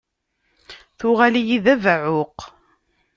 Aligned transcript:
Tuɣal-iyi 0.99 1.57
d 1.63 1.67
abeɛɛuq. 1.73 2.37